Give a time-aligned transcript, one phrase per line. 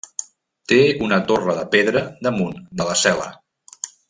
[0.71, 3.31] Té una torre de pedra damunt de la cel·la.